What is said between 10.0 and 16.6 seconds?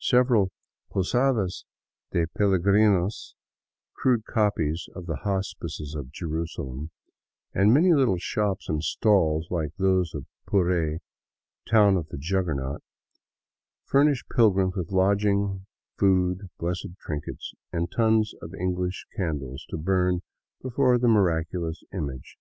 of Puree, town of the Juggernaut, furnish pilgrims with lodgings, food,